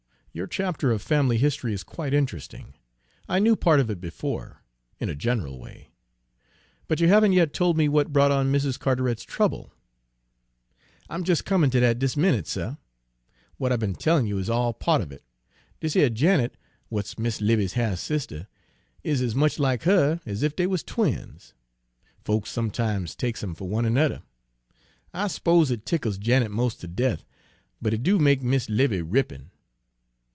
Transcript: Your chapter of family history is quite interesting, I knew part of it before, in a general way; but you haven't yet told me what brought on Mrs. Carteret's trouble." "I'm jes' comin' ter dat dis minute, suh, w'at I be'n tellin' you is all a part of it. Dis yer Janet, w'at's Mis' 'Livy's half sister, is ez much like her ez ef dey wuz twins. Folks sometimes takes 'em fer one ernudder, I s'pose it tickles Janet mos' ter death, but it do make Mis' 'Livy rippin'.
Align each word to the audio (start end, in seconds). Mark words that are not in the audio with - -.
Your 0.33 0.47
chapter 0.47 0.91
of 0.93 1.01
family 1.01 1.37
history 1.37 1.73
is 1.73 1.83
quite 1.83 2.13
interesting, 2.13 2.73
I 3.27 3.39
knew 3.39 3.57
part 3.57 3.81
of 3.81 3.89
it 3.89 3.99
before, 3.99 4.63
in 4.97 5.09
a 5.09 5.13
general 5.13 5.59
way; 5.59 5.89
but 6.87 7.01
you 7.01 7.09
haven't 7.09 7.33
yet 7.33 7.51
told 7.53 7.75
me 7.75 7.89
what 7.89 8.13
brought 8.13 8.31
on 8.31 8.49
Mrs. 8.49 8.79
Carteret's 8.79 9.23
trouble." 9.25 9.73
"I'm 11.09 11.25
jes' 11.25 11.41
comin' 11.41 11.69
ter 11.69 11.81
dat 11.81 11.99
dis 11.99 12.15
minute, 12.15 12.47
suh, 12.47 12.75
w'at 13.59 13.73
I 13.73 13.75
be'n 13.75 13.93
tellin' 13.93 14.25
you 14.25 14.37
is 14.37 14.49
all 14.49 14.69
a 14.69 14.73
part 14.73 15.01
of 15.01 15.11
it. 15.11 15.25
Dis 15.81 15.97
yer 15.97 16.07
Janet, 16.07 16.55
w'at's 16.89 17.19
Mis' 17.19 17.41
'Livy's 17.41 17.73
half 17.73 17.99
sister, 17.99 18.47
is 19.03 19.21
ez 19.21 19.35
much 19.35 19.59
like 19.59 19.83
her 19.83 20.21
ez 20.25 20.45
ef 20.45 20.55
dey 20.55 20.65
wuz 20.65 20.77
twins. 20.81 21.53
Folks 22.23 22.49
sometimes 22.49 23.17
takes 23.17 23.43
'em 23.43 23.53
fer 23.53 23.65
one 23.65 23.83
ernudder, 23.85 24.21
I 25.13 25.27
s'pose 25.27 25.71
it 25.71 25.85
tickles 25.85 26.17
Janet 26.17 26.51
mos' 26.51 26.75
ter 26.77 26.87
death, 26.87 27.25
but 27.81 27.93
it 27.93 28.01
do 28.01 28.17
make 28.17 28.41
Mis' 28.41 28.69
'Livy 28.69 29.01
rippin'. 29.01 29.49